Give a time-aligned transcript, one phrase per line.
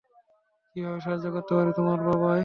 [0.71, 2.31] কীভাবে সাহায্য করতে পারি তোমায় বাবা?